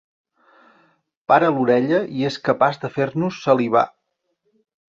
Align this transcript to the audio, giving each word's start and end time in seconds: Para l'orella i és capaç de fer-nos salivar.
Para 1.31 1.51
l'orella 1.57 2.01
i 2.21 2.27
és 2.31 2.39
capaç 2.49 2.81
de 2.87 2.93
fer-nos 2.97 3.41
salivar. 3.47 3.87